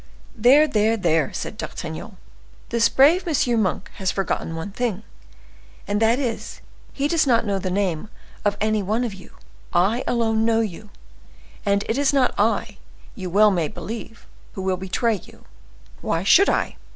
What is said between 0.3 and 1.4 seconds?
there! there!"